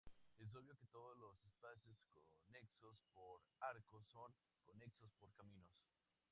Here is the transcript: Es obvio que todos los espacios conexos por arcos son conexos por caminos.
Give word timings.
Es 0.39 0.55
obvio 0.55 0.75
que 0.79 0.87
todos 0.87 1.15
los 1.19 1.39
espacios 1.45 1.95
conexos 2.41 2.97
por 3.13 3.39
arcos 3.59 4.03
son 4.07 4.33
conexos 4.65 5.11
por 5.19 5.31
caminos. 5.35 5.77